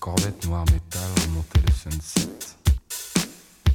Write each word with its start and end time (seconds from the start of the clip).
corvette 0.00 0.44
noir 0.46 0.64
métal 0.72 1.08
remontait 1.26 1.60
le 1.66 1.72
sunset. 1.72 2.28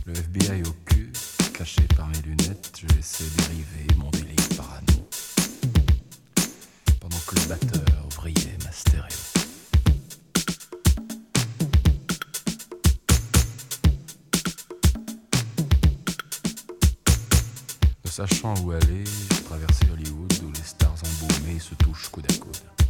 Le 0.06 0.14
FBI 0.14 0.62
au 0.64 0.74
cul, 0.86 1.12
caché 1.54 1.82
par 1.96 2.08
mes 2.08 2.22
lunettes, 2.22 2.72
je 2.82 2.96
laissais 2.96 3.24
dériver 3.38 3.88
mon 3.98 4.10
délire 4.12 4.50
parano. 4.58 5.08
Pendant 7.00 7.18
que 7.28 7.36
le 7.36 7.42
batteur 7.48 8.06
ouvrier 8.08 8.58
ma 8.64 8.72
stéréo. 8.72 9.08
Ne 18.06 18.10
sachant 18.10 18.56
où 18.64 18.72
aller, 18.72 19.04
je 19.06 19.42
traversais 19.44 19.86
Hollywood 19.92 20.34
où 20.44 20.52
les 20.52 20.64
stars 20.64 20.96
embaumées 21.04 21.60
se 21.60 21.76
touchent 21.76 22.10
coude 22.10 22.26
à 22.30 22.34
coude. 22.36 22.81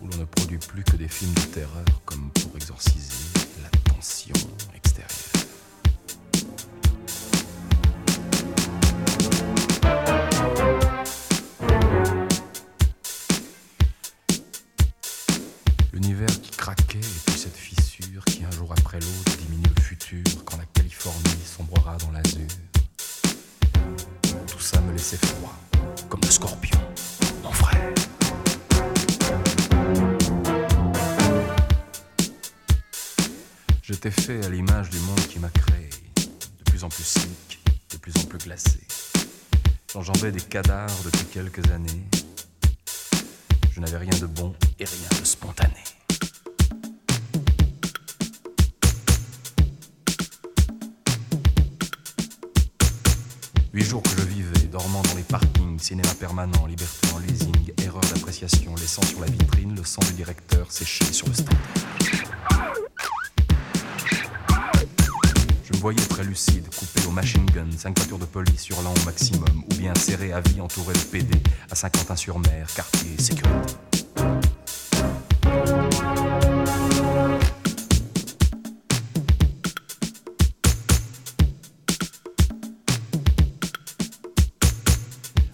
Où 0.00 0.06
l'on 0.06 0.18
ne 0.18 0.24
produit 0.24 0.58
plus 0.58 0.82
que 0.82 0.96
des 0.96 1.08
films 1.08 1.34
de 1.34 1.40
terreur 1.52 1.84
comme 2.04 2.30
pour 2.30 2.56
exorciser 2.56 3.12
la 3.62 3.92
tension 3.92 4.34
extérieure. 4.74 5.39
Des 40.20 40.32
cadavres 40.32 41.02
depuis 41.04 41.24
quelques 41.24 41.70
années. 41.70 42.04
Je 43.72 43.80
n'avais 43.80 43.96
rien 43.96 44.16
de 44.20 44.26
bon 44.26 44.54
et 44.78 44.84
rien 44.84 45.08
de 45.18 45.24
spontané. 45.24 45.72
Huit 53.72 53.82
jours 53.82 54.02
que 54.02 54.10
je 54.10 54.26
vivais, 54.26 54.66
dormant 54.70 55.00
dans 55.02 55.14
les 55.14 55.22
parkings, 55.22 55.78
cinéma 55.78 56.14
permanent, 56.20 56.66
liberté 56.66 57.08
en 57.14 57.18
leasing, 57.20 57.72
erreur 57.82 58.02
d'appréciation, 58.02 58.74
laissant 58.74 59.02
sur 59.02 59.20
la 59.20 59.26
vitrine 59.26 59.74
le 59.74 59.84
sang 59.84 60.02
du 60.02 60.12
directeur 60.12 60.70
séché 60.70 61.04
sur 61.06 61.28
le 61.28 61.34
stand. 61.34 61.56
Je 65.64 65.72
me 65.72 65.78
voyais 65.78 66.06
très 66.10 66.24
lucide, 66.24 66.59
machine 67.20 67.44
gun, 67.54 67.70
cinq 67.76 67.98
voitures 67.98 68.18
de 68.18 68.24
police 68.24 68.70
hurlant 68.70 68.94
au 68.94 69.04
maximum, 69.04 69.62
ou 69.70 69.74
bien 69.74 69.94
serré 69.94 70.32
à 70.32 70.40
vie 70.40 70.58
entouré 70.58 70.94
de 70.94 70.98
PD, 71.00 71.38
à 71.70 71.74
Saint-Quentin-sur-Mer, 71.74 72.66
quartier 72.74 73.14
sécurité. 73.18 73.74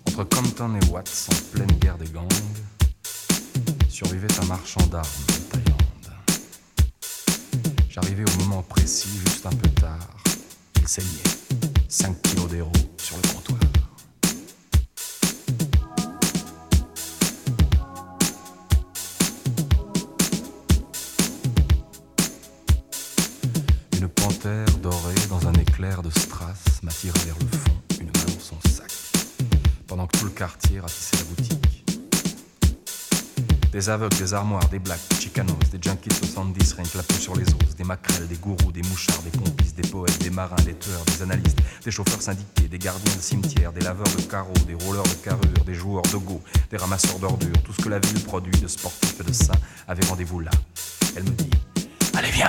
Entre 0.07 0.25
Compton 0.25 0.77
et 0.77 0.85
Watts, 0.93 1.29
en 1.33 1.57
pleine 1.57 1.79
guerre 1.81 1.99
des 1.99 2.09
gangs, 2.11 2.29
survivait 3.89 4.29
un 4.41 4.47
marchand 4.47 4.87
d'armes 4.87 5.09
de 5.27 5.33
Thaïlande. 5.51 5.81
J'arrivais 7.91 8.23
au 8.23 8.39
moment 8.45 8.63
précis, 8.63 9.09
juste 9.27 9.45
un 9.47 9.51
peu 9.51 9.69
tard. 9.71 10.26
Il 10.87 10.89
saignait. 10.89 11.89
5 11.89 12.23
kilos 12.23 12.49
d'héros 12.49 12.71
sur 12.97 13.17
le 13.17 13.23
comptoir. 13.23 13.59
Une 23.99 24.09
panthère 24.09 24.67
dorée 24.81 25.15
dans 25.29 25.49
un 25.49 25.55
éclair 25.55 26.03
de 26.03 26.11
strass 26.11 26.81
m'attira 26.85 27.19
vers 27.25 27.35
le 27.41 27.59
fond, 27.59 27.83
une 28.01 28.07
main 28.07 28.13
dans 28.13 28.41
son 28.41 28.61
sac, 28.69 28.93
pendant 29.89 30.07
que 30.07 30.19
tout 30.19 30.27
le 30.27 30.31
quartier 30.31 30.79
boutique. 30.79 31.06
Des 33.77 33.91
aveugles, 33.91 34.17
des 34.17 34.33
armoires, 34.33 34.67
des 34.71 34.79
blacks, 34.79 35.07
des 35.11 35.17
chicanos, 35.17 35.59
des 35.71 35.79
junkies 35.79 36.09
70, 36.09 36.73
rien 36.73 36.85
que 36.87 36.97
la 36.97 37.03
peau 37.03 37.13
sur 37.13 37.37
les 37.37 37.45
os, 37.45 37.77
des 37.77 37.85
maquerelles, 37.85 38.27
des 38.27 38.37
gourous, 38.37 38.73
des 38.73 38.81
mouchards, 38.81 39.21
des 39.21 39.39
complices, 39.39 39.75
des 39.75 39.87
poètes, 39.87 40.19
des 40.23 40.31
marins, 40.31 40.57
des 40.65 40.75
tueurs, 40.79 41.05
des 41.05 41.21
analystes, 41.21 41.59
des 41.85 41.91
chauffeurs 41.91 42.23
syndiqués, 42.23 42.69
des 42.69 42.79
gardiens 42.79 43.15
de 43.15 43.21
cimetières, 43.21 43.75
des 43.75 43.83
laveurs 43.83 44.07
de 44.17 44.23
carreaux, 44.23 44.55
des 44.67 44.73
rouleurs 44.73 45.03
de 45.03 45.23
carrure, 45.23 45.65
des 45.67 45.75
joueurs 45.75 46.05
de 46.05 46.17
go, 46.17 46.41
des 46.71 46.79
ramasseurs 46.79 47.19
d'ordures, 47.19 47.63
tout 47.65 47.75
ce 47.75 47.83
que 47.83 47.91
la 47.91 47.99
ville 47.99 48.25
produit 48.25 48.59
de 48.59 48.67
sportifs 48.67 49.21
et 49.21 49.25
de 49.25 49.33
saints 49.35 49.53
avait 49.87 50.07
rendez-vous 50.07 50.41
là. 50.41 50.53
Elle 51.15 51.25
me 51.25 51.29
dit 51.33 51.51
Allez, 52.15 52.31
viens 52.31 52.49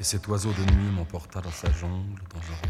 Et 0.00 0.02
cet 0.02 0.26
oiseau 0.28 0.52
de 0.52 0.72
nuit 0.72 0.90
m'emporta 0.90 1.42
dans 1.42 1.52
sa 1.52 1.70
jungle 1.72 2.18
dangereuse, 2.32 2.69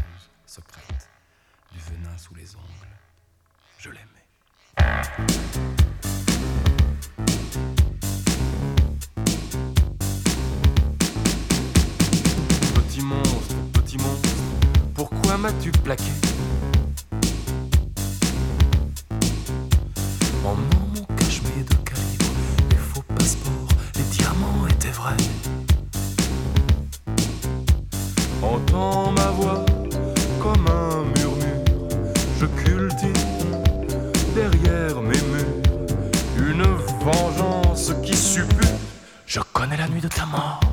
connais 40.09 40.31
la 40.31 40.70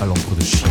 à 0.00 0.06
l'encre 0.06 0.34
de 0.36 0.44
chien. 0.44 0.68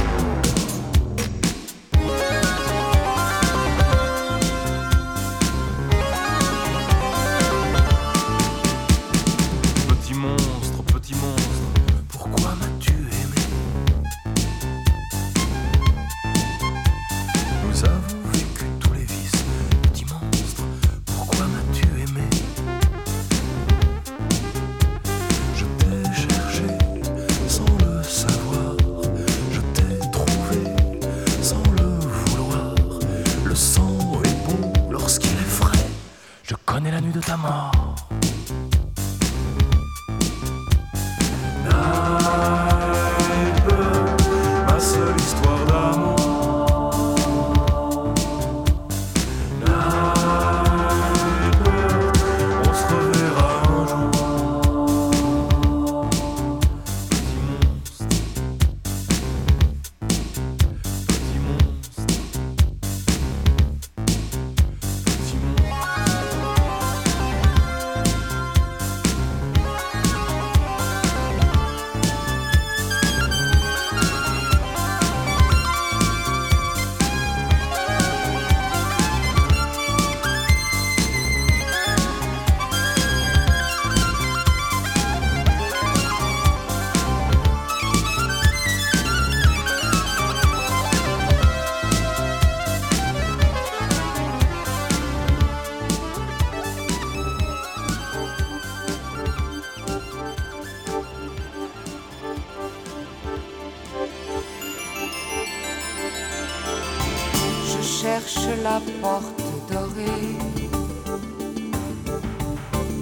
Cherche 108.03 108.49
la 108.61 108.81
porte 109.01 109.43
dorée 109.71 110.35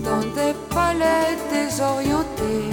dans 0.05 0.25
des 0.37 0.53
palais 0.75 1.33
désorientés. 1.51 2.69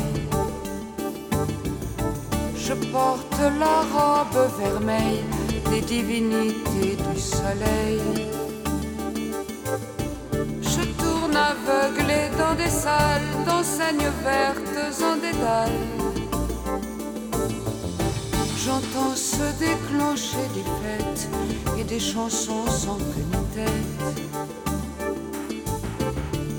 Je 2.64 2.74
porte 2.92 3.40
la 3.64 3.76
robe 3.94 4.40
vermeille 4.60 5.24
des 5.70 5.80
divinités 5.80 6.96
du 7.06 7.18
soleil. 7.18 8.02
Je 10.72 10.82
tourne 11.00 11.38
aveuglé 11.52 12.20
dans 12.40 12.54
des 12.62 12.72
salles 12.84 13.32
d'enseignes 13.46 14.12
vertes 14.22 15.02
en 15.02 15.16
dédale. 15.16 15.97
J'entends 18.68 19.16
se 19.16 19.46
déclencher 19.58 20.44
des 20.52 20.66
fêtes 20.82 21.28
et 21.78 21.84
des 21.84 21.98
chansons 21.98 22.66
sans 22.66 22.98
queue 22.98 23.26
ni 23.32 23.42
tête. 23.54 24.20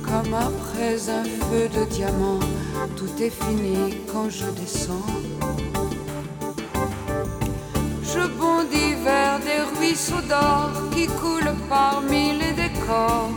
Comme 0.02 0.34
après 0.34 0.98
un 1.08 1.24
feu 1.24 1.70
de 1.70 1.86
diamant, 1.86 2.40
tout 2.98 3.14
est 3.22 3.30
fini 3.30 3.94
quand 4.12 4.28
je 4.28 4.48
descends. 4.60 5.06
Je 8.02 8.22
bondis 8.40 8.96
vers 9.04 9.40
des 9.48 9.62
ruisseaux 9.78 10.26
d'or 10.28 10.72
qui 10.92 11.06
coulent 11.06 11.56
parmi 11.70 12.34
les 12.40 12.54
décors. 12.54 13.30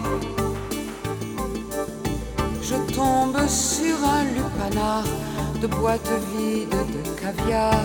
Je 2.63 2.77
tombe 2.95 3.47
sur 3.47 3.97
un 4.03 4.25
lupanar 4.37 5.05
de 5.61 5.67
boîtes 5.67 6.11
vides 6.35 6.71
de 6.71 7.21
caviar. 7.21 7.85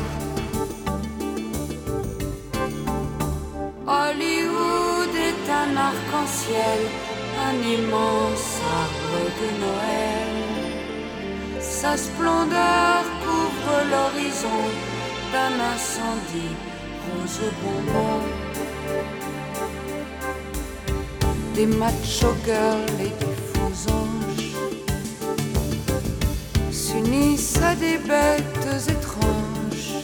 Un 5.68 5.75
arc-en-ciel, 5.75 6.80
un 7.48 7.56
immense 7.75 8.60
arbre 8.84 9.24
de 9.40 9.50
Noël. 9.64 10.36
Sa 11.60 11.98
splendeur 11.98 13.04
couvre 13.24 13.75
l'horizon 13.92 14.62
d'un 15.31 15.56
incendie 15.74 16.56
rose 17.06 17.52
bonbon. 17.62 18.21
Des 21.56 21.66
macho 21.66 22.36
girls 22.45 23.00
et 23.00 23.14
des 23.24 23.38
faux 23.52 23.92
anges 23.92 24.56
s'unissent 26.71 27.62
à 27.62 27.76
des 27.76 27.97
bêtes 27.97 28.69
étranges 28.95 29.97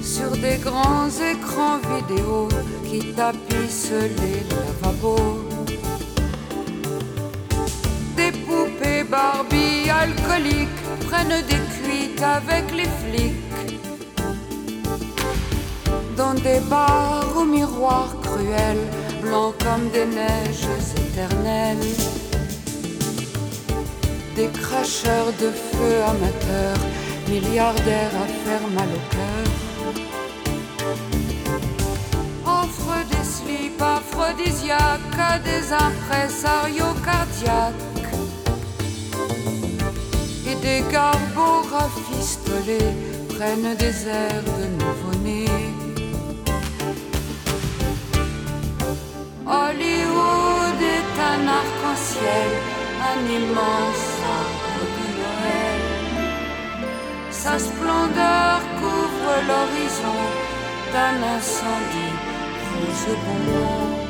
sur 0.00 0.30
des 0.32 0.56
grands 0.56 1.10
écrans 1.32 1.78
vidéo 1.92 2.48
qui 2.92 3.00
tapissent 3.14 3.90
les 4.20 4.40
lavabos. 4.50 5.48
Des 8.18 8.32
poupées 8.44 9.04
Barbie 9.04 9.88
alcooliques 9.88 10.82
prennent 11.08 11.42
des 11.52 11.62
cuites 11.74 12.22
avec 12.22 12.64
les 12.78 12.90
flics. 13.00 13.44
Dans 16.18 16.34
des 16.34 16.60
bars 16.68 17.32
aux 17.34 17.46
miroirs 17.46 18.14
cruels, 18.20 18.86
blancs 19.22 19.54
comme 19.64 19.88
des 19.96 20.08
neiges 20.18 20.68
éternelles. 21.04 21.92
Des 24.36 24.50
cracheurs 24.60 25.32
de 25.40 25.48
feu 25.70 25.94
amateurs, 26.12 26.82
milliardaires 27.26 28.16
à 28.24 28.26
faire 28.44 28.66
mal 28.76 28.90
au 28.98 29.02
cœur. 29.14 29.41
Aphrodisiaques 34.32 35.18
à 35.18 35.38
des 35.38 35.72
impresarios 35.72 36.94
cardiaques 37.04 37.74
et 40.46 40.54
des 40.56 40.82
garbots 40.90 41.62
rafistolés 41.70 42.94
prennent 43.28 43.74
des 43.76 44.08
airs 44.08 44.44
de 44.58 44.66
nouveau-né. 44.84 45.46
Hollywood 49.46 50.80
est 50.80 51.14
un 51.32 51.48
arc-en-ciel, 51.48 52.50
un 53.12 53.20
immense 53.38 54.08
arbre 54.40 54.84
de 54.96 55.06
Noël. 55.20 55.82
Sa 57.30 57.58
splendeur 57.58 58.60
couvre 58.80 59.32
l'horizon 59.48 60.20
d'un 60.92 61.16
incendie 61.36 62.16
rose 62.72 63.16
bonbon. 63.24 64.01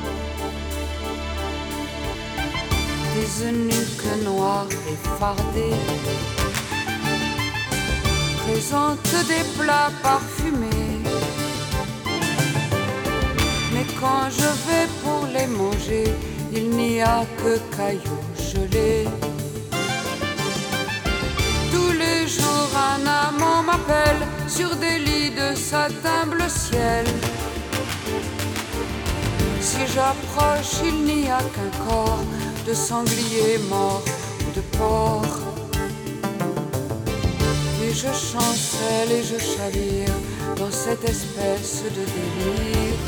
Des 3.22 3.44
eunuques 3.46 4.24
noirs 4.24 4.66
effardés 4.94 5.78
présentent 8.42 9.14
des 9.28 9.44
plats 9.56 9.92
parfumés. 10.02 10.98
Mais 13.72 13.86
quand 14.00 14.26
je 14.28 14.50
vais 14.66 14.88
pour 15.04 15.28
les 15.32 15.46
manger, 15.46 16.12
il 16.52 16.70
n'y 16.70 17.00
a 17.00 17.24
que 17.38 17.60
cailloux 17.76 18.26
gelés. 18.50 19.06
Tous 21.72 21.92
les 21.92 22.26
jour, 22.26 22.68
un 22.90 23.06
amant 23.06 23.62
m'appelle 23.62 24.22
sur 24.48 24.74
des 24.74 24.98
lits 24.98 25.30
de 25.30 25.54
satin 25.54 26.26
bleu 26.26 26.48
ciel. 26.48 27.06
Si 29.60 29.82
j'approche, 29.94 30.72
il 30.84 31.04
n'y 31.04 31.30
a 31.30 31.38
qu'un 31.38 31.84
corps 31.86 32.24
de 32.66 32.74
sanglier 32.74 33.58
mort 33.68 34.02
ou 34.40 34.50
de 34.54 34.60
porc. 34.76 35.38
Et 37.82 37.92
je 37.92 38.12
chancelle 38.30 39.10
et 39.10 39.24
je 39.24 39.38
chavire 39.38 40.14
dans 40.56 40.70
cette 40.70 41.04
espèce 41.04 41.82
de 41.84 42.04
délire. 42.16 42.98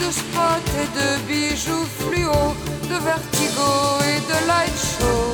De 0.00 0.10
spots 0.10 0.70
et 0.82 0.88
de 0.98 1.08
bijoux 1.28 1.86
fluo, 1.98 2.54
de 2.90 2.98
vertigo 3.10 3.70
et 4.12 4.20
de 4.30 4.38
light 4.46 4.78
show. 4.92 5.32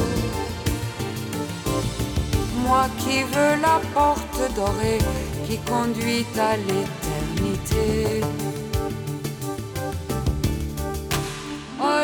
Moi 2.67 2.87
qui 2.99 3.23
veux 3.23 3.55
la 3.61 3.81
porte 3.93 4.55
dorée 4.57 4.99
qui 5.47 5.59
conduit 5.59 6.27
à 6.39 6.57
l'éternité. 6.57 8.23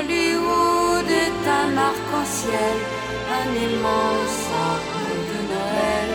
Hollywood 0.01 1.11
est 1.11 1.45
un 1.63 1.77
arc-en-ciel, 1.77 2.77
un 3.41 3.51
immense 3.67 4.43
arbre 4.73 5.11
de 5.31 5.41
Noël. 5.53 6.11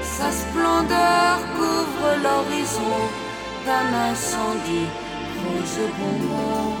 Sa 0.00 0.30
splendeur 0.30 1.38
couvre 1.56 2.08
l'horizon 2.22 2.98
d'un 3.66 3.88
incendie 4.10 4.90
rose 5.42 5.80
bonbon, 5.98 6.76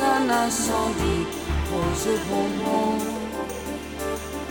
d'un 0.00 0.24
incendie 0.44 1.26
rose 1.70 2.18
bonbon, 2.30 2.96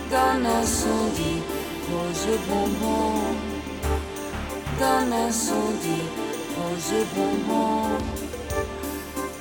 d'un 0.08 0.38
incendie 0.60 1.42
rose 1.90 2.28
bonbon, 2.48 3.08
d'un 4.78 5.10
incendie 5.26 6.06
rose 6.56 6.94
bonbon 7.16 8.23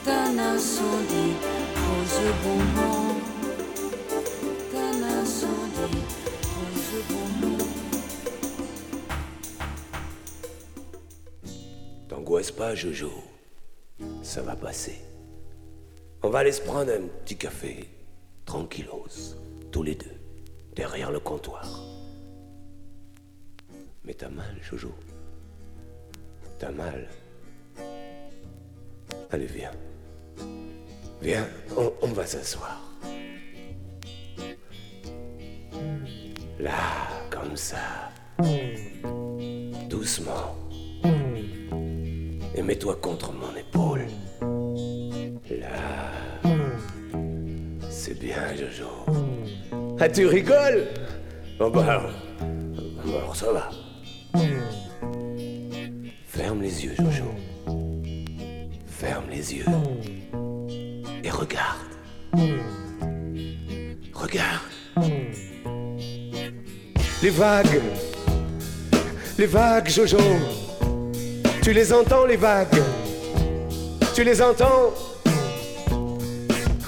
d'un 0.05 0.38
incendie 0.38 1.36
rose 1.75 2.33
bonbon. 2.43 3.03
T'angoisse 12.10 12.51
pas, 12.51 12.75
Jojo. 12.75 13.12
Ça 14.22 14.41
va 14.41 14.55
passer. 14.55 15.00
On 16.22 16.29
va 16.29 16.39
aller 16.39 16.51
se 16.51 16.62
prendre 16.62 16.91
un 16.91 17.07
petit 17.24 17.38
café, 17.38 17.89
tranquillos, 18.45 19.36
tous 19.72 19.83
les 19.83 19.95
deux, 19.95 20.15
derrière 20.75 21.12
le 21.12 21.19
comptoir. 21.19 21.83
Mais 24.05 24.13
t'as 24.13 24.29
mal, 24.29 24.57
Jojo. 24.62 24.93
T'as 26.60 26.72
mal. 26.72 27.10
Allez, 29.31 29.48
viens. 29.48 29.72
Viens, 31.22 31.48
on, 32.02 32.08
va 32.08 32.25
s'asseoir. 32.25 32.82
Là, 36.60 36.72
comme 37.30 37.56
ça. 37.56 38.12
Doucement. 39.90 40.56
Et 42.56 42.62
mets-toi 42.62 42.96
contre 43.02 43.32
mon 43.32 43.56
épaule. 43.58 44.06
Là. 45.50 46.12
C'est 47.90 48.20
bien, 48.20 48.54
Jojo. 48.56 48.90
Ah, 50.00 50.10
tu 50.10 50.25
rigoles? 50.25 50.88
Bon, 51.58 51.70
bah, 51.70 52.12
alors 53.06 53.36
ça 53.36 53.52
va. 53.54 53.70
Ferme 56.28 56.62
les 56.62 56.84
yeux, 56.84 56.96
Jojo. 56.98 57.32
Ferme 59.03 59.25
les 59.29 59.53
yeux 59.53 59.65
et 61.25 61.29
regarde. 61.29 61.91
Regarde. 64.13 64.62
Les 67.22 67.29
vagues. 67.29 67.81
Les 69.38 69.45
vagues, 69.45 69.89
Jojo. 69.89 70.17
Tu 71.62 71.74
les 71.74 71.91
entends, 71.91 72.25
les 72.25 72.38
vagues? 72.38 72.81
Tu 74.15 74.24
les 74.24 74.41
entends? 74.41 74.93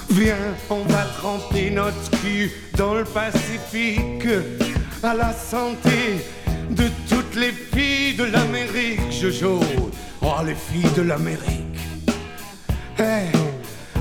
Viens, 0.08 0.54
on 0.70 0.84
va 0.84 1.04
tremper 1.18 1.70
notre 1.70 2.10
cul 2.22 2.50
dans 2.78 2.94
le 2.94 3.04
Pacifique 3.04 4.26
à 5.02 5.12
la 5.12 5.34
santé 5.34 6.24
de 6.70 6.84
toutes 7.10 7.34
les 7.34 7.52
filles 7.52 8.16
de 8.16 8.24
l'Amérique, 8.24 9.12
Jojo. 9.12 9.60
Oh, 10.22 10.42
les 10.46 10.54
filles 10.54 10.90
de 10.96 11.02
l'Amérique. 11.02 11.75
Hey, 12.98 13.30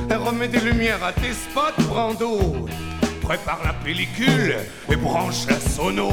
remets 0.10 0.48
des 0.48 0.62
lumières 0.62 1.04
à 1.04 1.12
tes 1.12 1.34
spots, 1.34 1.84
Brando. 1.90 2.68
Prépare 3.22 3.60
la 3.66 3.74
pellicule 3.74 4.56
et 4.90 4.96
branche 4.96 5.46
la 5.50 5.60
sono. 5.60 6.10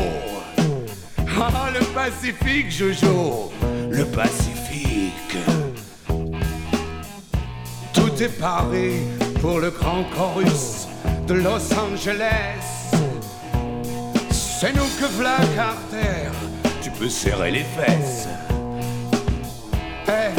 Ah, 1.40 1.70
le 1.72 1.84
Pacifique, 1.94 2.70
Jojo, 2.70 3.52
le 3.88 4.04
Pacifique. 4.06 5.36
Tout 7.92 8.20
est 8.20 8.40
paré 8.40 8.94
pour 9.40 9.60
le 9.60 9.70
grand 9.70 10.04
chorus 10.16 10.88
de 11.28 11.34
Los 11.34 11.72
Angeles. 11.72 12.96
C'est 14.30 14.74
nous 14.74 14.88
que 14.98 15.06
v'là 15.18 15.36
Carter, 15.54 16.30
tu 16.82 16.90
peux 16.90 17.08
serrer 17.08 17.52
les 17.52 17.64
fesses. 17.76 18.26
Hey, 20.08 20.32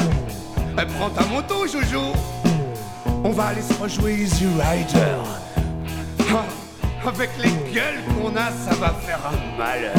prends 0.98 1.10
ta 1.10 1.24
moto, 1.26 1.66
Jojo. 1.68 2.14
On 3.26 3.32
va 3.32 3.46
aller 3.46 3.62
se 3.62 3.74
rejouer 3.82 4.16
Easy 4.16 4.46
Rider. 4.46 5.18
Avec 7.06 7.30
les 7.42 7.74
gueules 7.74 8.02
qu'on 8.16 8.36
a, 8.36 8.52
ça 8.52 8.76
va 8.76 8.90
faire 8.90 9.20
un 9.26 9.58
malheur. 9.58 9.94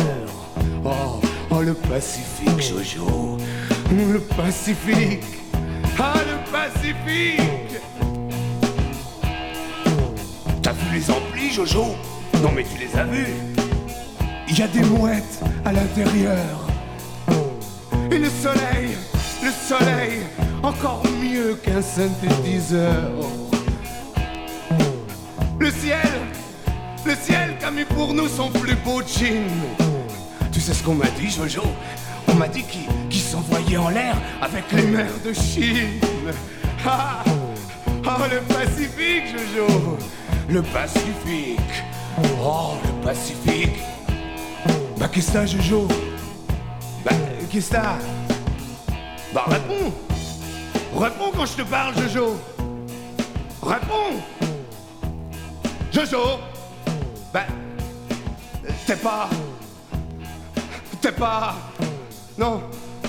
Oh, 0.84 1.20
oh 1.50 1.62
le 1.62 1.72
Pacifique, 1.74 2.60
Jojo. 2.60 3.38
Le 3.90 4.20
Pacifique. 4.20 5.24
Ah, 5.98 6.14
le 6.16 6.52
Pacifique. 6.52 7.80
T'as 10.62 10.72
vu 10.72 10.98
les 10.98 11.10
amplis, 11.10 11.50
Jojo? 11.50 11.94
Non, 12.42 12.52
mais 12.54 12.64
tu 12.64 12.78
les 12.78 12.98
as 12.98 13.04
vus. 13.04 13.34
Il 14.48 14.58
y 14.58 14.62
a 14.62 14.68
des 14.68 14.82
mouettes 14.82 15.40
à 15.64 15.72
l'intérieur. 15.72 16.68
Et 18.10 18.18
le 18.18 18.28
soleil, 18.28 18.96
le 19.42 19.50
soleil, 19.50 20.20
encore 20.64 21.02
mieux 21.22 21.56
qu'un 21.56 21.82
synthétiseur. 21.82 23.10
Le 25.58 25.70
ciel, 25.70 25.98
le 27.04 27.14
ciel 27.14 27.56
qu'a 27.60 27.70
mis 27.70 27.84
pour 27.84 28.14
nous 28.14 28.28
son 28.28 28.48
plus 28.50 28.74
beau 28.76 29.02
jean. 29.02 29.44
Tu 30.50 30.60
sais 30.60 30.72
ce 30.72 30.82
qu'on 30.82 30.94
m'a 30.94 31.10
dit, 31.18 31.30
Jojo? 31.30 31.62
On 32.28 32.34
m'a 32.34 32.48
dit 32.48 32.64
qu'il 33.10 33.20
s'envoyait 33.20 33.76
en 33.76 33.90
l'air 33.90 34.16
avec 34.40 34.64
les 34.72 34.82
mers 34.82 35.20
de 35.24 35.32
Chine. 35.34 36.00
Ah, 36.86 37.22
oh, 37.88 38.10
le 38.30 38.40
Pacifique, 38.54 39.26
Jojo. 39.32 39.98
Le 40.48 40.62
Pacifique. 40.62 41.60
Oh, 42.42 42.72
le 42.84 43.04
Pacifique. 43.04 43.82
Bah, 44.98 45.08
qu'est-ce 45.12 45.28
que 45.28 45.32
t'as, 45.32 45.46
Jojo? 45.46 45.88
Bah, 47.04 47.12
qu'est-ce 47.50 47.68
que 47.68 47.74
t'as? 47.74 47.98
Bah, 49.34 49.44
réponds 49.48 49.92
Réponds 50.94 51.32
quand 51.36 51.46
je 51.46 51.56
te 51.56 51.62
parle, 51.62 51.94
Jojo. 51.98 52.40
Réponds. 53.62 54.22
Jojo. 55.92 56.38
Ben, 57.32 57.46
t'es 58.86 58.96
pas. 58.96 59.28
T'es 61.00 61.12
pas. 61.12 61.56
Non, 62.38 62.62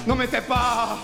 non 0.07 0.15
mais 0.15 0.27
t'es 0.27 0.41
pas. 0.41 0.97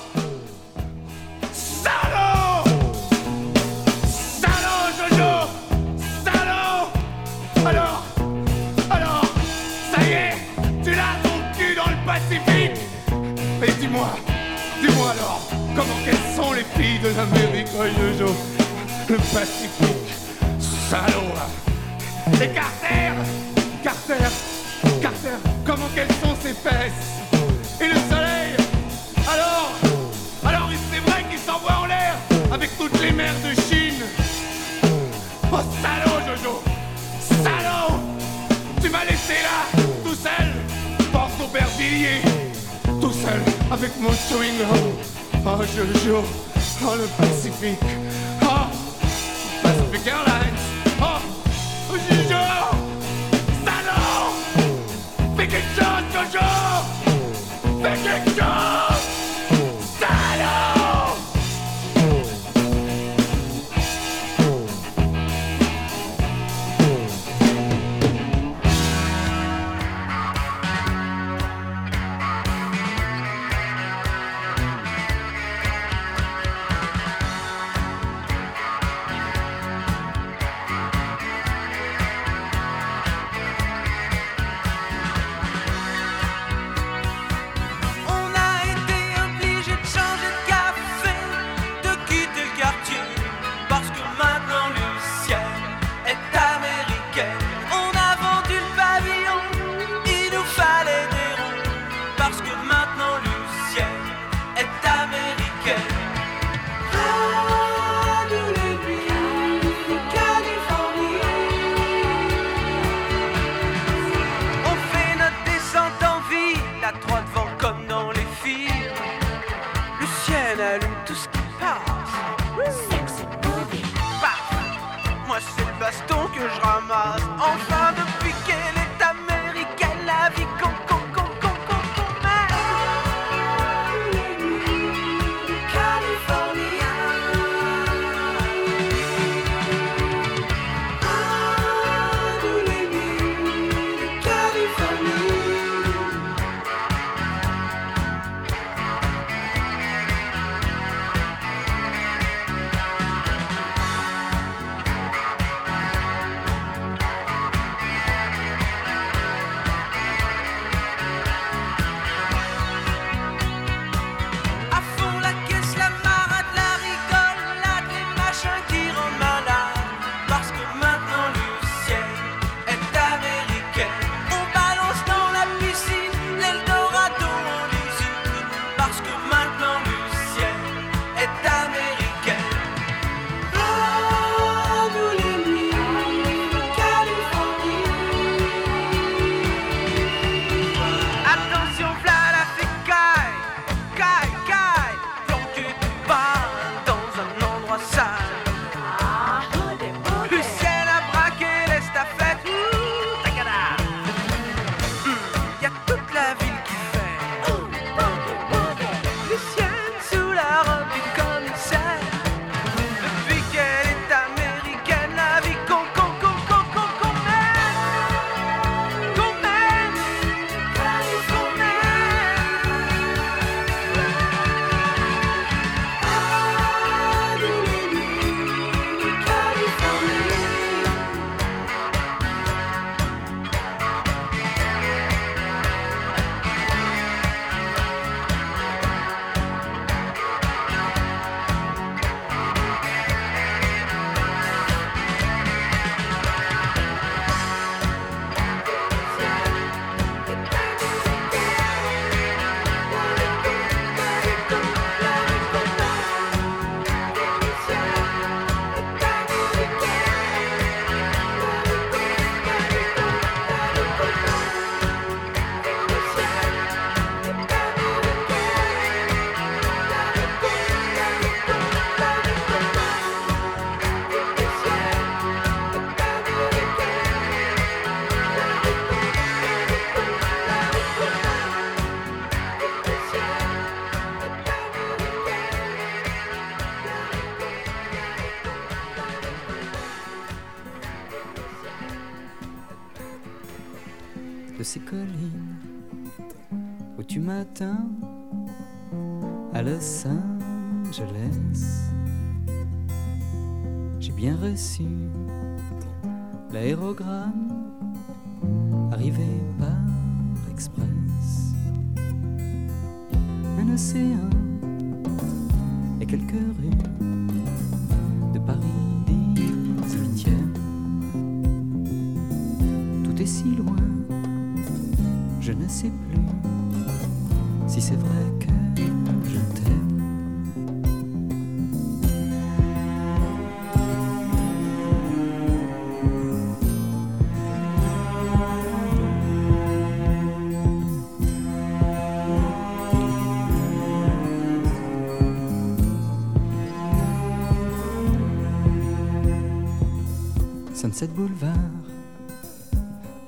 Cette 351.01 351.15
boulevard 351.15 351.55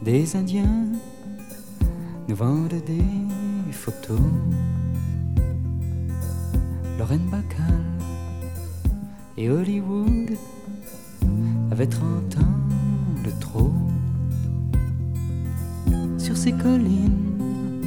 des 0.04 0.36
Indiens 0.36 0.86
nous 2.28 2.36
vendent 2.36 2.84
des 2.86 3.72
photos. 3.72 4.20
Lorraine 7.00 7.28
Bacal 7.32 7.82
et 9.38 9.50
Hollywood 9.50 10.38
avaient 11.72 11.88
30 11.88 12.38
ans 12.38 13.24
de 13.26 13.32
trop. 13.40 13.74
Sur 16.20 16.38
ces 16.38 16.52
collines, 16.52 17.82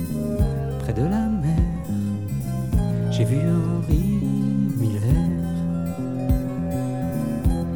près 0.80 0.94
de 0.94 1.02
la 1.02 1.28
mer, 1.28 1.62
j'ai 3.12 3.24
vu 3.24 3.36
Henri 3.36 4.02
Miller. 4.80 5.30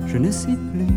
Je 0.09 0.19
ne 0.19 0.33
sais 0.33 0.57
plus 0.73 0.90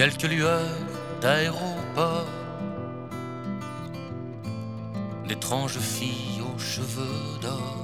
quelques 0.00 0.22
lueurs 0.22 0.78
d'aéroport, 1.20 2.24
d'étranges 5.28 5.78
filles 5.78 6.40
aux 6.40 6.58
cheveux 6.58 7.38
d'or. 7.42 7.76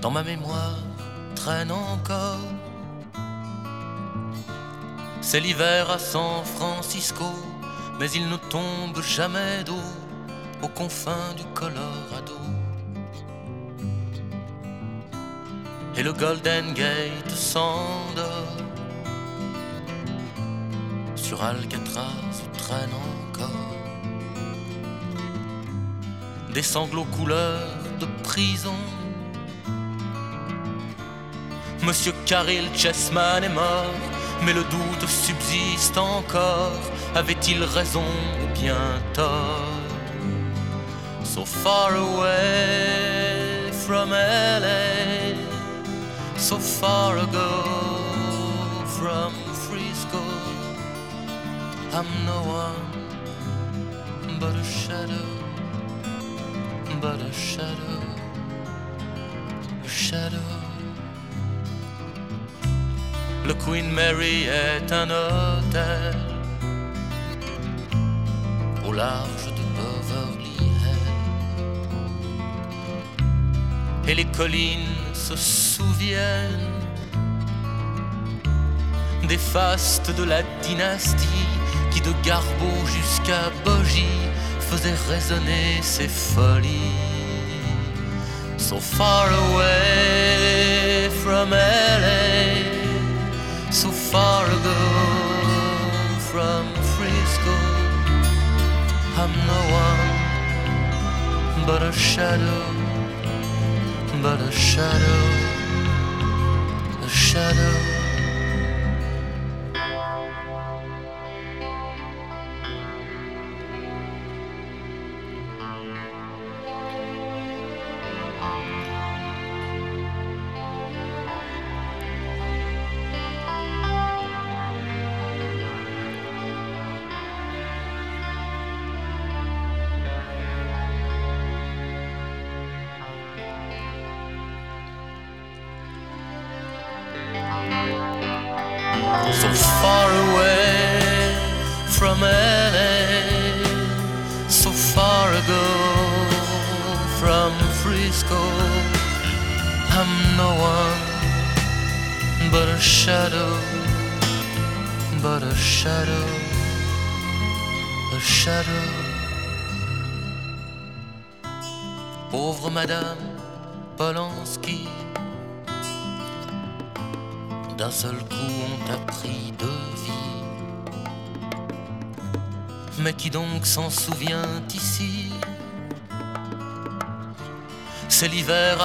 Dans 0.00 0.12
ma 0.12 0.22
mémoire 0.22 0.78
traîne 1.34 1.72
encore. 1.72 2.46
C'est 5.20 5.40
l'hiver 5.40 5.90
à 5.90 5.98
San 5.98 6.44
Francisco, 6.44 7.32
mais 7.98 8.08
il 8.12 8.28
ne 8.28 8.36
tombe 8.36 9.02
jamais 9.02 9.64
d'eau 9.64 9.88
aux 10.62 10.68
confins 10.68 11.34
du 11.36 11.42
Colorado. 11.52 12.38
Et 15.96 16.04
le 16.04 16.12
Golden 16.12 16.74
Gate 16.74 17.30
s'endort 17.32 18.51
sur 21.32 21.42
Alcatraz 21.42 22.42
traîne 22.58 22.90
encore 22.92 23.48
des 26.52 26.60
sanglots 26.60 27.06
couleur 27.16 27.66
de 28.00 28.06
prison. 28.22 28.80
Monsieur 31.82 32.12
Caril 32.26 32.68
Chessman 32.74 33.44
est 33.44 33.48
mort, 33.48 33.94
mais 34.44 34.52
le 34.52 34.62
doute 34.64 35.08
subsiste 35.08 35.96
encore. 35.96 36.82
Avait-il 37.14 37.64
raison 37.64 38.04
ou 38.42 38.60
bien 38.60 38.84
tort? 39.14 39.88
So 41.24 41.46
far 41.46 41.94
away 41.94 43.72
from 43.72 44.10
LA, 44.10 45.34
so 46.36 46.58
far 46.58 47.16
ago 47.16 47.81
I'm 52.02 52.26
no 52.26 52.42
one 52.42 52.88
but 54.40 54.54
a 54.56 54.64
shadow, 54.64 55.28
but 57.00 57.20
a 57.20 57.32
shadow, 57.32 58.02
a 59.84 59.88
shadow. 59.88 60.48
Le 63.46 63.54
Queen 63.54 63.88
Mary 63.92 64.46
est 64.48 64.90
un 64.90 65.10
hôtel 65.10 66.16
au 68.84 68.92
large 68.92 69.46
de 69.58 69.62
Beverly 69.76 70.56
Hills. 70.58 71.08
Et 74.08 74.14
les 74.16 74.26
collines 74.38 74.96
se 75.12 75.36
souviennent 75.36 76.72
des 79.28 79.38
fastes 79.38 80.10
de 80.16 80.24
la 80.24 80.42
dynastie 80.62 81.51
de 82.04 82.12
Garbo 82.24 82.70
jusqu'à 82.86 83.50
Bogie 83.64 84.20
faisait 84.60 84.94
résonner 85.08 85.80
ses 85.82 86.08
folies. 86.08 86.96
So 88.56 88.78
far 88.78 89.28
away 89.28 91.08
from 91.22 91.50
LA, 91.50 92.62
so 93.70 93.90
far 93.90 94.46
ago 94.46 94.80
from 96.30 96.64
Frisco, 96.94 97.56
I'm 99.18 99.32
no 99.46 99.60
one 99.84 100.22
but 101.66 101.82
a 101.82 101.92
shadow, 101.92 102.64
but 104.22 104.40
a 104.40 104.50
shadow, 104.50 105.22
a 107.04 107.08
shadow. 107.08 107.91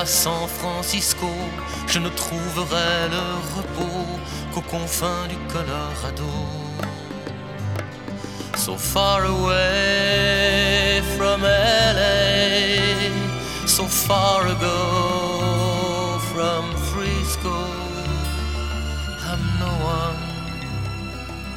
San 0.07 0.47
Francisco, 0.47 1.29
je 1.87 1.99
ne 1.99 2.09
trouverai 2.09 3.09
le 3.09 3.25
repos 3.55 4.19
qu'aux 4.53 4.61
confins 4.61 5.27
du 5.27 5.37
Colorado. 5.53 6.31
so 8.67 8.75
far 8.75 9.23
away 9.23 11.01
from 11.15 11.41
LA, 11.41 13.09
so 13.65 13.85
far 13.85 14.45
ago 14.47 16.19
from 16.33 16.63
Frisco. 16.89 17.55
I'm 19.29 19.43
no 19.63 19.71
one 19.99 20.19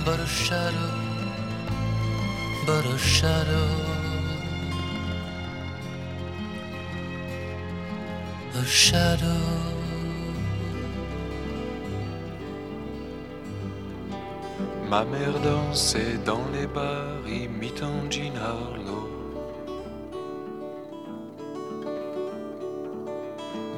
but 0.05 0.21
a 0.21 0.27
shadow, 0.27 0.93
but 2.65 2.85
a 2.87 2.97
shadow. 2.97 4.00
Ma 14.91 15.05
mère 15.05 15.41
dansait 15.41 16.19
dans 16.27 16.45
les 16.53 16.67
bars 16.67 17.27
imitant 17.27 18.11
Jean 18.11 18.37
Harlow. 18.37 19.09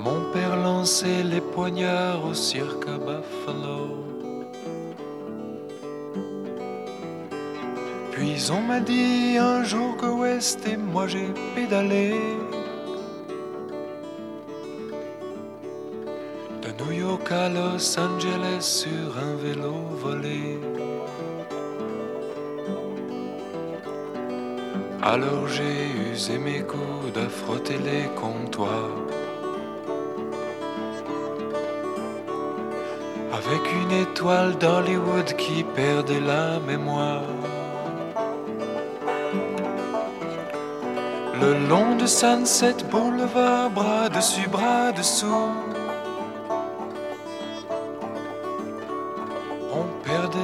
Mon 0.00 0.32
père 0.32 0.56
lançait 0.56 1.22
les 1.22 1.40
poignards 1.40 2.24
au 2.24 2.34
cirque 2.34 2.86
Buffalo. 2.86 4.02
Puis 8.10 8.50
on 8.50 8.62
m'a 8.62 8.80
dit 8.80 9.36
un 9.38 9.62
jour 9.62 9.96
que 9.96 10.06
West 10.06 10.66
et 10.66 10.76
moi 10.76 11.06
j'ai 11.06 11.28
pédalé. 11.54 12.14
Los 17.48 17.98
Angeles 17.98 18.62
sur 18.62 19.18
un 19.18 19.34
vélo 19.34 19.74
volé. 20.00 20.60
Alors 25.02 25.48
j'ai 25.48 25.90
usé 26.12 26.38
mes 26.38 26.62
coudes 26.62 27.18
à 27.18 27.28
frotter 27.28 27.78
les 27.78 28.08
comptoirs. 28.20 28.96
Avec 33.32 33.62
une 33.72 33.92
étoile 33.92 34.56
d'Hollywood 34.58 35.34
qui 35.36 35.64
perdait 35.64 36.20
la 36.20 36.60
mémoire. 36.60 37.22
Le 41.40 41.68
long 41.68 41.96
de 41.96 42.06
Sunset 42.06 42.76
Boulevard, 42.88 43.70
bras 43.70 44.08
dessus, 44.08 44.48
bras 44.48 44.92
dessous. 44.92 45.71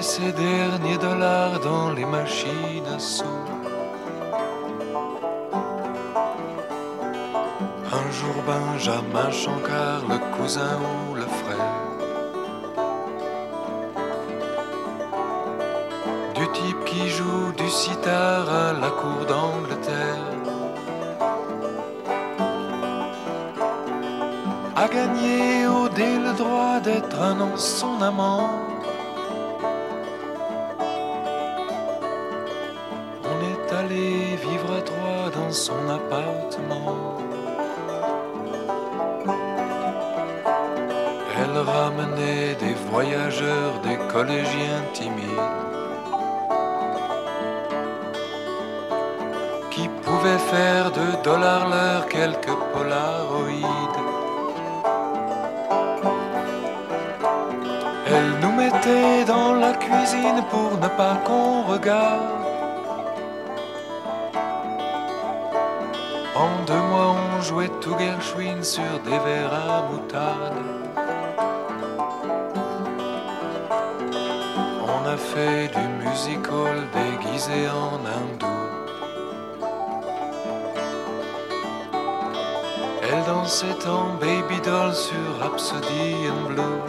Ses 0.03 0.33
derniers 0.33 0.99
dollars 0.99 1.59
dans 1.61 1.91
les 1.91 2.05
machines 2.05 2.87
à 2.95 2.99
sous. 2.99 3.25
Un 8.01 8.11
jour 8.19 8.37
Benjamin 8.47 9.31
Chancard, 9.31 10.03
le 10.09 10.19
cousin 10.37 10.79
ou 11.11 11.15
le 11.15 11.23
frère 11.23 11.75
Du 16.35 16.47
type 16.53 16.85
qui 16.85 17.09
joue 17.09 17.53
du 17.57 17.69
sitar 17.69 18.49
à 18.49 18.73
la 18.73 18.91
cour 18.91 19.27
d'Angleterre 19.27 20.33
A 24.77 24.87
gagné 24.87 25.67
au 25.67 25.89
dé 25.89 26.19
le 26.19 26.33
droit 26.37 26.79
d'être 26.81 27.21
un 27.21 27.41
an 27.41 27.57
son 27.57 28.01
amant 28.01 28.68
voyageurs, 43.01 43.75
des 43.85 43.99
collégiens 44.13 44.83
timides 44.93 45.55
qui 49.71 49.87
pouvaient 50.05 50.45
faire 50.55 50.91
de 50.91 51.07
dollars 51.23 51.69
l'heure 51.69 52.09
quelques 52.09 52.57
polaroïdes. 52.73 54.03
Elle 58.15 58.33
nous 58.43 58.55
mettait 58.63 59.25
dans 59.25 59.53
la 59.65 59.75
cuisine 59.75 60.41
pour 60.51 60.71
ne 60.85 60.89
pas 61.01 61.17
qu'on 61.27 61.63
regarde. 61.73 62.33
En 66.35 66.53
deux 66.67 66.85
mois, 66.91 67.15
on 67.23 67.41
jouait 67.43 67.75
tout 67.81 67.97
Gershwin 67.97 68.61
sur 68.65 68.93
des 69.05 69.19
verres 69.25 69.55
à 69.55 69.83
moutarde. 69.89 70.88
Fait 75.19 75.69
du 75.69 75.87
musical 76.05 76.77
déguisé 76.95 77.69
en 77.69 77.99
hindou. 78.07 78.47
Elle 83.03 83.25
dansait 83.25 83.87
en 83.87 84.15
baby 84.21 84.61
doll 84.65 84.95
sur 84.95 85.39
Rhapsody 85.41 86.27
in 86.29 86.53
Blue. 86.53 86.83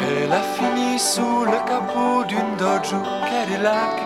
Elle 0.00 0.32
a 0.32 0.42
fini 0.42 0.98
sous 0.98 1.44
le 1.44 1.58
capot 1.66 2.24
d'une 2.24 2.56
Dodge 2.56 2.92
ou 2.92 3.02
Cadillac. 3.28 3.96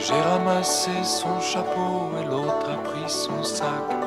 J'ai 0.00 0.20
ramassé 0.20 0.90
son 1.04 1.40
chapeau 1.40 2.10
et 2.20 2.24
l'autre 2.24 2.70
a 2.70 2.82
pris 2.82 3.08
son 3.08 3.42
sac. 3.42 4.01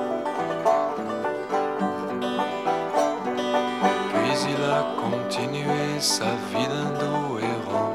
Continué 5.09 5.99
sa 5.99 6.31
vie 6.49 6.67
d'un 6.73 6.91
dos 7.01 7.39
errant. 7.53 7.93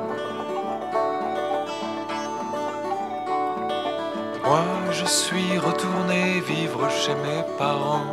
Moi, 4.44 4.64
je 4.92 5.06
suis 5.06 5.58
retourné 5.58 6.40
vivre 6.40 6.88
chez 6.90 7.14
mes 7.24 7.42
parents. 7.58 8.10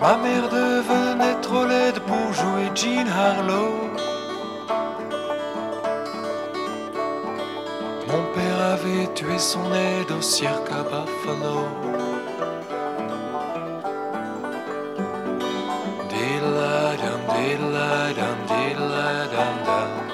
Ma 0.00 0.16
mère 0.16 0.48
devenait 0.48 1.40
trop 1.40 1.64
laide 1.66 2.00
pour 2.00 2.32
jouer 2.32 2.66
Jean 2.74 3.08
Harlow. 3.08 3.72
Mon 8.10 8.24
père 8.34 8.60
avait 8.74 9.12
tué 9.14 9.38
son 9.38 9.66
aide 9.74 10.10
au 10.12 10.22
cirque 10.22 10.70
à 10.70 10.82
Buffalo. 10.90 11.97
diddle 16.28 16.96
dum 17.00 17.20
diddle 17.34 18.14
dum 18.18 18.38
diddle 18.48 19.28
dum 19.32 19.56
dum. 19.66 20.07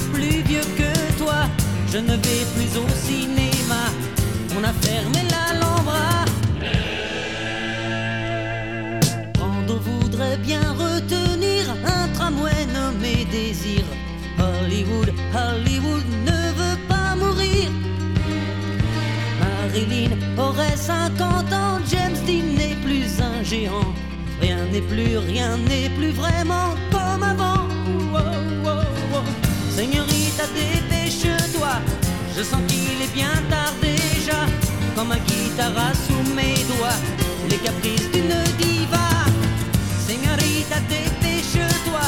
Plus 0.00 0.42
vieux 0.42 0.66
que 0.76 1.18
toi, 1.18 1.44
je 1.92 1.98
ne 1.98 2.12
vais 2.12 2.44
plus 2.54 2.78
au 2.78 2.88
cinéma. 3.06 3.82
On 4.56 4.64
a 4.64 4.72
fermé 4.72 5.20
l'Alhambra. 5.30 6.24
Brando 9.34 9.78
voudrait 9.78 10.38
bien 10.38 10.62
retenir 10.72 11.64
un 11.84 12.08
tramway 12.14 12.66
nommé 12.72 13.26
Désir. 13.30 13.84
Hollywood, 14.38 15.12
Hollywood 15.34 16.04
ne 16.26 16.52
veut 16.58 16.78
pas 16.88 17.14
mourir. 17.16 17.70
Marilyn 19.40 20.16
aurait 20.38 20.76
50 20.76 21.52
ans, 21.52 21.78
James 21.90 22.16
Dean 22.26 22.56
n'est 22.56 22.76
plus 22.84 23.20
un 23.20 23.42
géant. 23.42 23.94
Rien 24.40 24.64
n'est 24.72 24.80
plus, 24.80 25.18
rien 25.18 25.56
n'est 25.58 25.90
plus 25.90 26.10
vraiment 26.10 26.74
comme 26.90 27.22
avant. 27.22 27.68
Je 32.36 32.42
sens 32.42 32.60
qu'il 32.66 33.02
est 33.02 33.14
bien 33.14 33.34
tard 33.50 33.74
déjà. 33.80 34.40
Comme 34.96 35.12
un 35.12 35.22
guitare 35.28 35.92
sous 36.06 36.34
mes 36.34 36.54
doigts. 36.70 37.00
Les 37.50 37.58
caprices 37.58 38.10
d'une 38.10 38.42
diva. 38.58 39.08
Señorita, 40.06 40.78
dépêche-toi. 40.88 42.06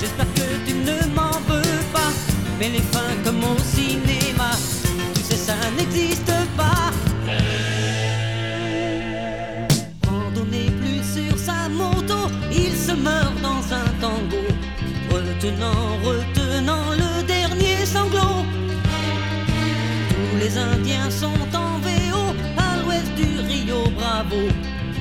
J'espère 0.00 0.32
que 0.34 0.48
tu 0.66 0.74
ne 0.74 1.14
m'en 1.14 1.32
veux 1.48 1.80
pas. 1.92 2.12
Mais 2.58 2.70
les 2.70 2.84
fins 2.92 3.16
comme 3.24 3.42
au 3.44 3.58
les 20.48 20.56
Indiens 20.56 21.10
sont 21.10 21.48
en 21.54 21.78
VO 21.84 22.22
à 22.56 22.82
l'ouest 22.82 23.12
du 23.16 23.40
Rio 23.40 23.90
Bravo. 23.90 24.48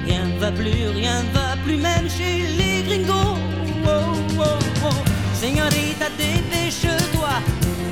Rien 0.05 0.25
ne 0.25 0.39
va 0.39 0.51
plus, 0.51 0.87
rien 0.93 1.23
ne 1.23 1.31
va 1.37 1.55
plus, 1.63 1.77
même 1.77 2.09
chez 2.09 2.35
les 2.57 2.83
gringos. 2.87 3.37
Oh, 3.85 4.39
oh, 4.39 4.43
oh. 4.85 4.99
Señorita, 5.33 6.07
dépêche-toi 6.17 7.33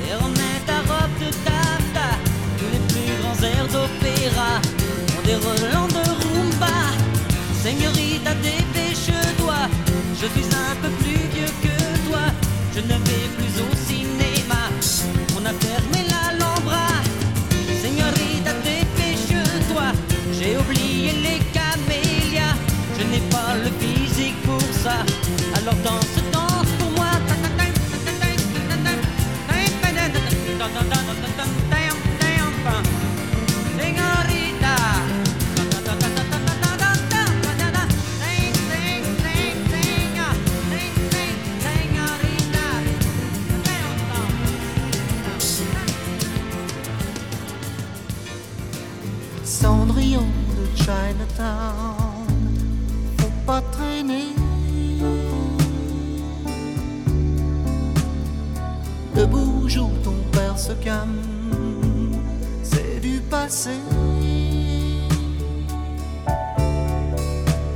et 0.06 0.14
remets 0.22 0.60
ta 0.66 0.78
robe 0.90 1.14
de 1.22 1.30
taffetas. 1.46 2.16
Tous 2.58 2.70
les 2.74 2.84
plus 2.92 3.12
grands 3.20 3.40
airs 3.50 3.68
d'opéra 3.74 4.52
ont 5.14 5.24
des 5.24 5.38
relents 5.48 5.88
de 5.98 6.04
rumba. 6.22 6.76
Señorita, 7.62 8.32
dépêche-toi, 8.42 9.60
je 10.20 10.26
suis 10.26 10.48
un 10.68 10.74
peu 10.82 10.90
plus 11.02 11.22
vieux 11.34 11.52
que 11.64 11.76
toi. 12.08 12.24
Je 12.74 12.80
ne 12.80 13.05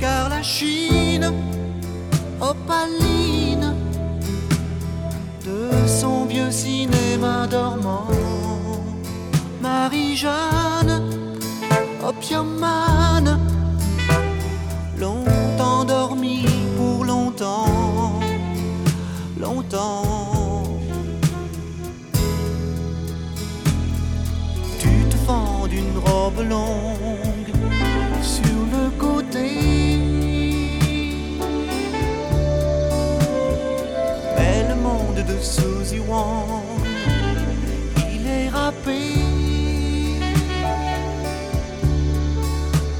Car 0.01 0.27
la 0.27 0.43
Chine, 0.43 1.31
opaline, 2.41 3.73
de 5.45 5.87
son 5.87 6.25
vieux 6.25 6.51
cinéma 6.51 7.47
dormant, 7.47 8.07
Marie-Jeanne 9.61 11.03
opiumane, 12.05 13.39
longue 26.43 27.51
sur 28.21 28.61
le 28.75 28.89
côté. 28.97 29.49
Mais 34.37 34.67
le 34.69 34.75
monde 34.75 35.23
de 35.27 35.37
Suzy 35.41 35.99
Wong, 35.99 36.85
il 38.13 38.27
est 38.27 38.49
râpé. 38.49 39.11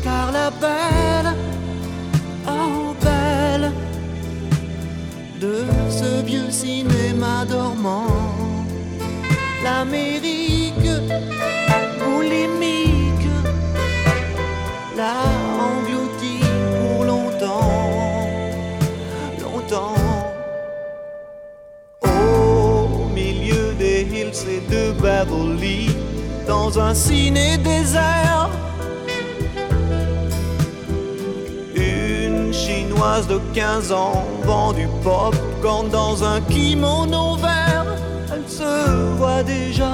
car 0.04 0.32
la 0.32 0.50
belle, 0.50 1.34
oh 2.48 2.96
belle, 3.04 3.72
de 5.40 5.64
ce 5.90 6.24
vieux 6.24 6.50
cinéma 6.50 7.46
dormant, 7.46 8.08
l'Amérique 9.64 10.22
boulimique 10.22 10.61
l'a 15.02 15.24
englouti 15.68 16.38
pour 16.80 17.04
longtemps, 17.12 18.30
longtemps. 19.46 19.96
Au 22.04 23.08
milieu 23.20 23.64
des 23.84 24.02
hills 24.14 24.42
et 24.56 24.62
de 24.74 24.84
Beverly, 25.02 25.90
dans 26.48 26.72
un 26.88 26.94
ciné 26.94 27.58
désert. 27.58 28.50
Une 31.76 32.54
chinoise 32.54 33.28
de 33.28 33.40
15 33.54 33.92
ans 33.92 34.24
vend 34.44 34.72
du 34.74 34.88
popcorn 35.04 35.90
dans 35.90 36.24
un 36.24 36.40
kimono 36.42 37.38
vert. 37.38 37.88
Elle 38.32 38.48
se 38.60 38.74
voit 39.18 39.44
déjà 39.44 39.94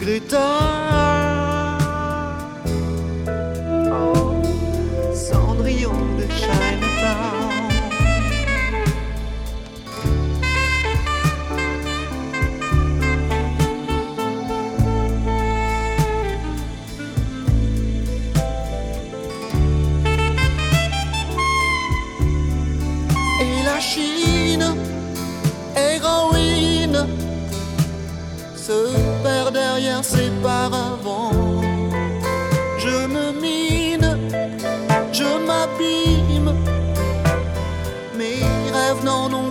Greta. 0.00 1.27
Se 28.68 29.22
perd 29.22 29.54
derrière 29.54 30.04
ses 30.04 30.30
paravents. 30.42 31.67
Mes 38.88 38.94
rêves 38.94 39.47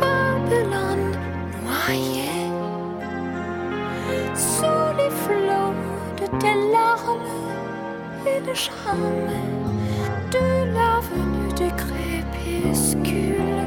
Babylone 0.00 1.12
noyée 1.64 2.46
sous 4.34 4.88
les 4.98 5.10
flots 5.10 5.74
de 6.20 6.26
tes 6.38 6.56
larmes 6.72 7.30
et 8.26 8.40
des 8.40 8.54
chrammes 8.54 9.32
de 10.30 10.46
l'avenue 10.74 11.52
de 11.54 11.68
crépuscule 11.82 13.62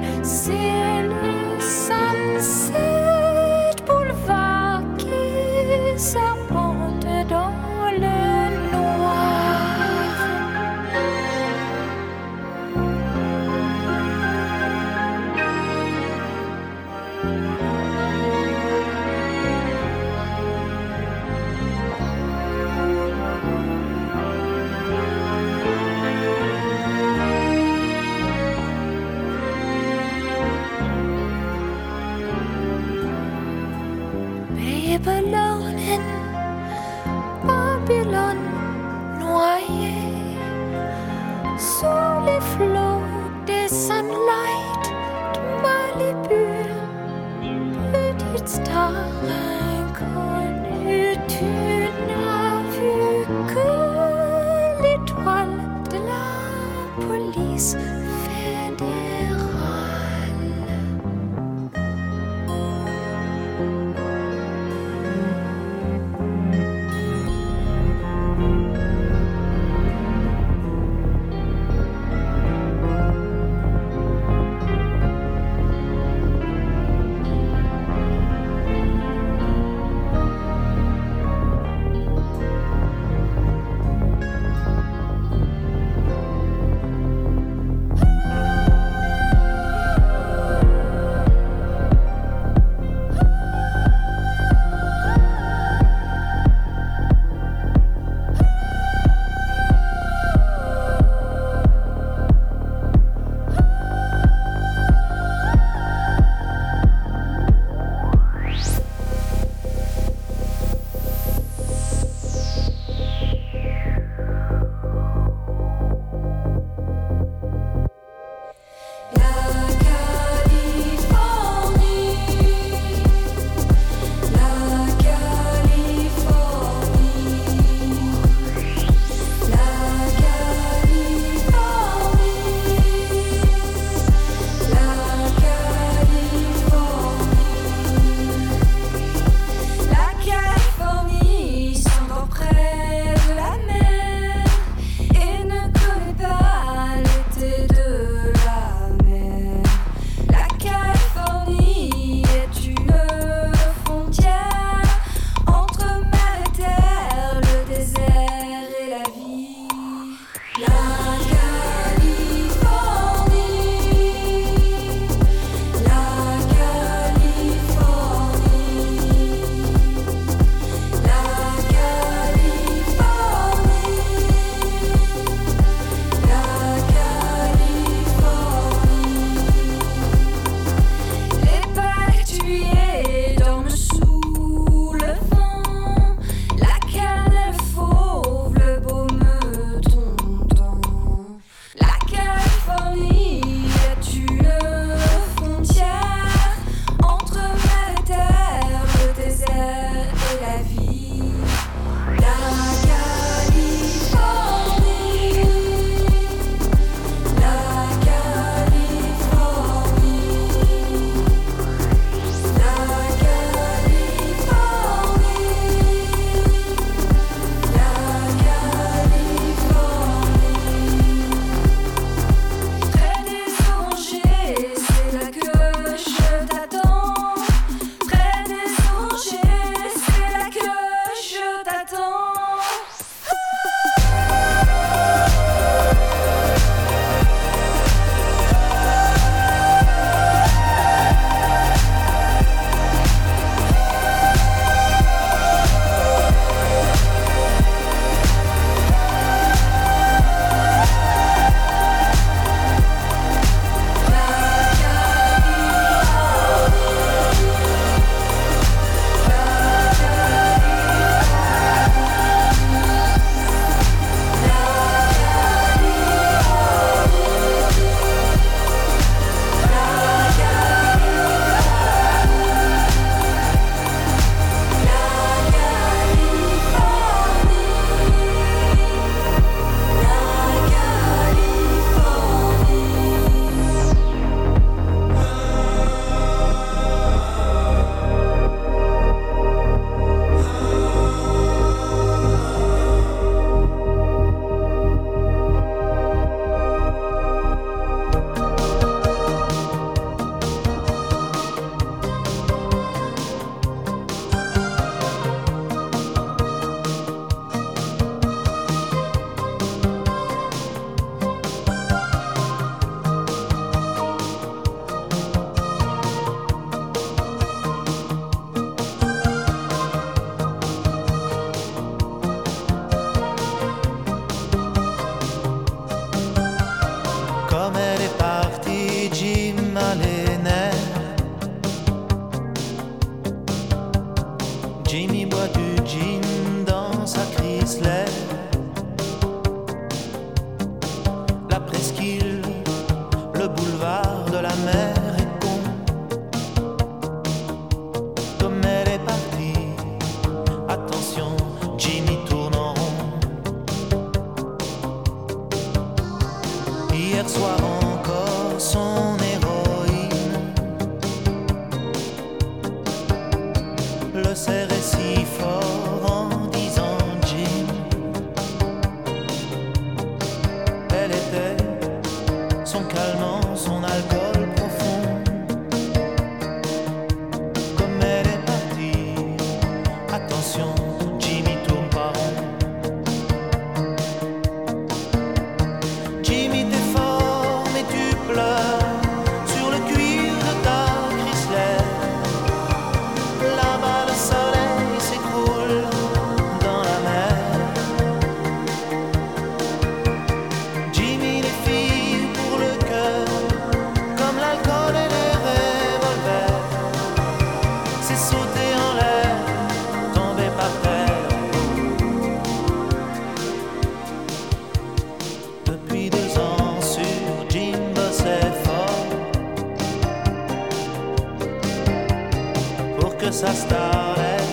que 423.26 423.32
ça 423.32 423.54
s'arrête. 423.54 424.45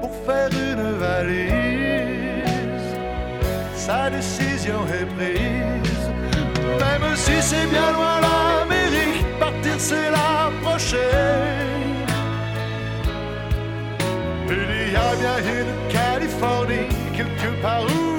pour 0.00 0.12
faire 0.26 0.50
une 0.52 0.92
valise. 0.98 1.50
Sa 3.74 4.08
décision 4.10 4.80
est 4.86 5.06
prise, 5.16 6.10
même 6.78 7.16
si 7.16 7.42
c'est 7.42 7.66
bien 7.66 7.90
loin 7.92 8.20
l'Amérique, 8.20 9.24
partir 9.40 9.74
c'est 9.78 10.10
l'approcher. 10.10 10.98
Il 14.48 14.92
y 14.92 14.96
a 14.96 15.14
bien 15.16 15.38
une 15.58 15.92
Californie 15.92 16.88
quelque 17.16 17.50
part 17.60 17.84
où 17.84 18.13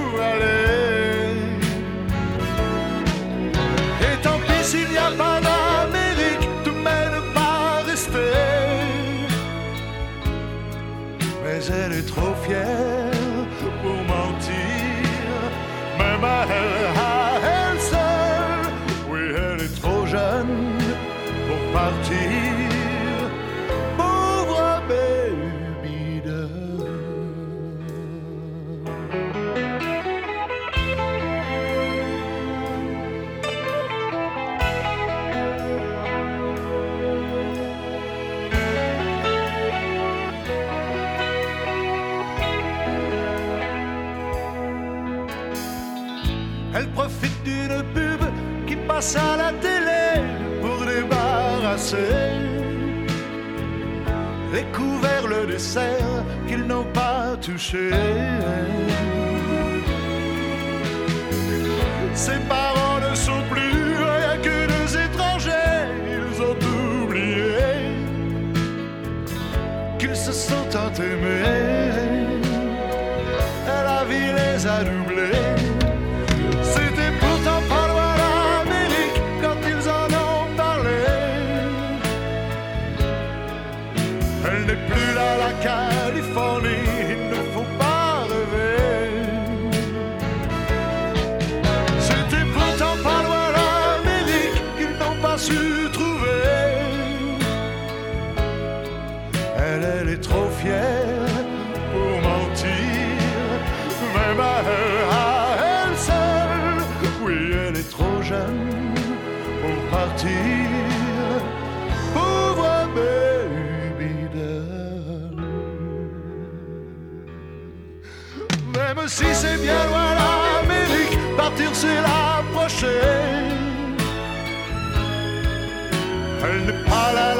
qu'ils 56.47 56.65
n'ont 56.65 56.83
pas 56.93 57.35
touché. 57.41 57.89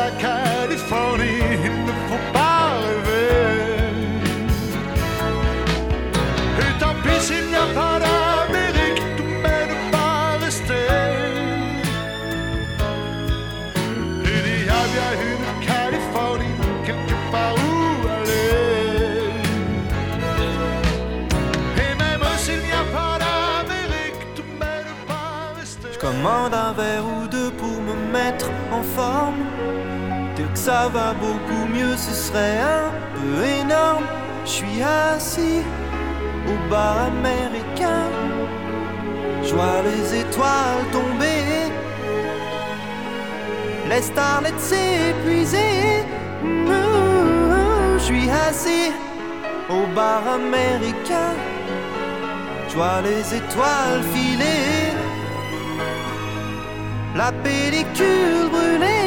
Pas 0.06 0.45
un 32.40 32.92
peu 33.14 33.44
énorme. 33.62 34.06
Je 34.46 34.50
suis 34.50 34.82
assis 34.82 35.62
au 36.48 36.70
bar 36.70 36.98
américain. 37.08 38.08
Je 39.44 39.54
vois 39.54 39.82
les 39.84 40.20
étoiles 40.22 40.86
tomber. 40.92 41.72
Les 43.90 44.02
starlets 44.02 44.54
s'épuiser. 44.58 46.04
Je 47.98 48.04
suis 48.04 48.30
assis 48.30 48.92
au 49.70 49.86
bar 49.96 50.22
américain. 50.28 51.34
Je 52.70 52.76
vois 52.76 53.02
les 53.02 53.36
étoiles 53.36 54.04
filer 54.14 54.96
la 57.16 57.32
pellicule 57.32 58.50
brûlée. 58.52 59.05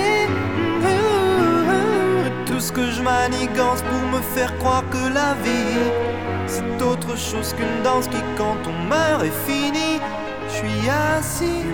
Ce 2.69 2.73
que 2.75 2.91
je 2.91 3.01
manigance 3.01 3.81
pour 3.81 4.03
me 4.13 4.21
faire 4.21 4.55
croire 4.59 4.85
que 4.91 5.03
la 5.15 5.33
vie 5.43 5.89
c'est 6.47 6.83
autre 6.83 7.17
chose 7.17 7.55
qu'une 7.55 7.83
danse 7.83 8.09
qui, 8.09 8.19
quand 8.37 8.59
on 8.67 8.79
meurt, 8.91 9.25
est 9.25 9.39
finie. 9.47 9.99
Je 10.49 10.55
suis 10.57 10.91
assis 11.17 11.65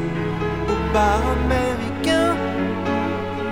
au 0.69 0.93
bar 0.95 1.21
américain. 1.39 2.37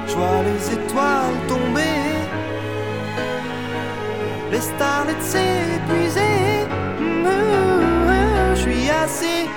Je 0.06 0.14
vois 0.14 0.42
les 0.48 0.72
étoiles 0.72 1.38
tomber, 1.48 1.98
les 4.52 4.60
starlets 4.60 5.20
s'épuiser. 5.20 6.68
Je 8.54 8.60
suis 8.60 8.88
assis 8.88 9.48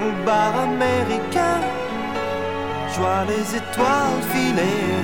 au 0.00 0.24
bar 0.24 0.52
américain. 0.68 1.58
Je 2.92 3.00
vois 3.00 3.24
les 3.26 3.56
étoiles 3.56 4.22
filer, 4.30 4.94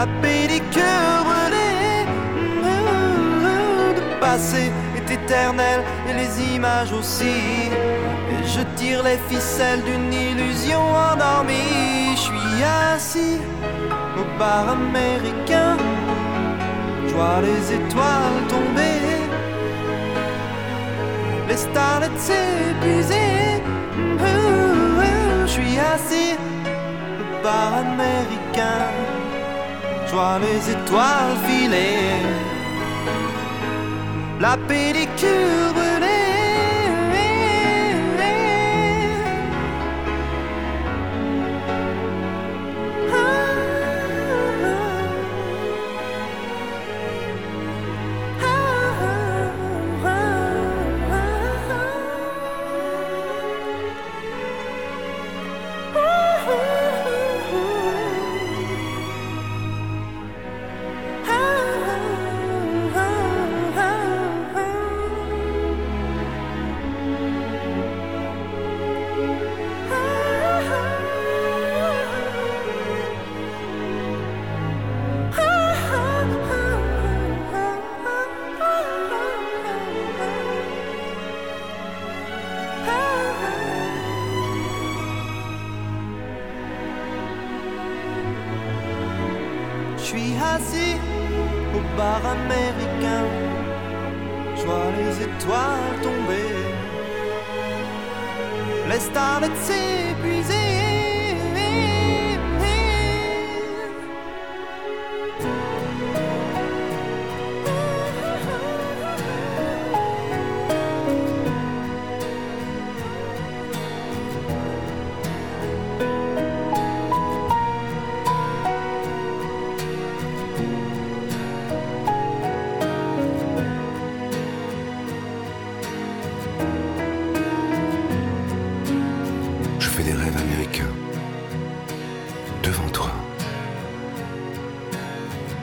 la 0.00 0.06
pellicule 0.22 1.08
brûlée. 1.28 2.06
Le 3.96 4.20
passé 4.20 4.64
est 4.98 5.10
éternel 5.18 5.80
et 6.08 6.14
les 6.20 6.32
images 6.54 6.92
aussi. 7.00 7.38
Et 8.32 8.42
je 8.54 8.62
tire 8.78 9.02
les 9.02 9.20
ficelles 9.28 9.82
d'une 9.88 10.12
illusion 10.28 10.82
endormie. 11.10 12.16
Je 12.16 12.22
suis 12.28 12.56
assis 12.92 13.38
au 14.20 14.24
bar 14.38 14.64
américain. 14.78 15.76
Je 17.06 17.12
vois 17.14 17.40
les 17.48 17.62
étoiles 17.78 18.40
tomber, 18.54 19.00
les 21.48 21.60
starlets 21.66 22.20
s'épuiser. 22.26 23.62
Je 25.42 25.56
suis 25.56 25.78
assis 25.94 26.32
au 27.22 27.42
bar 27.44 27.70
américain. 27.84 29.19
Je 30.10 30.16
vois 30.16 30.40
les 30.40 30.72
étoiles 30.72 31.36
filer, 31.46 32.26
la 34.40 34.56
pellicule 34.66 35.79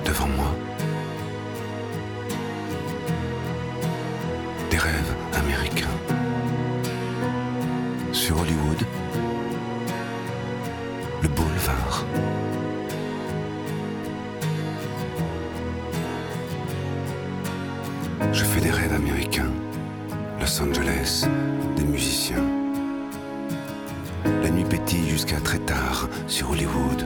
devant 0.08 0.28
moi. 0.28 0.56
Des 4.72 4.78
rêves 4.78 5.14
américains. 5.34 5.96
Sur 8.14 8.40
Hollywood, 8.40 8.82
le 11.22 11.28
boulevard. 11.28 12.06
Je 18.32 18.44
fais 18.44 18.62
des 18.62 18.72
rêves 18.72 18.94
américains. 18.94 19.52
Los 20.40 20.62
Angeles, 20.62 21.28
des 21.76 21.84
musiciens. 21.84 22.46
La 24.42 24.50
nuit 24.50 24.64
pétille 24.64 25.10
jusqu'à 25.10 25.40
très 25.42 25.60
tard 25.60 26.08
sur 26.28 26.52
Hollywood, 26.52 27.06